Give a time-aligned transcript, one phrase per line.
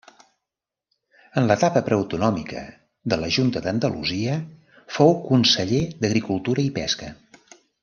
[1.41, 2.63] En l'etapa preautonòmica
[3.13, 4.39] de la Junta d'Andalusia
[4.97, 7.13] fou Conseller d'Agricultura i Pesca.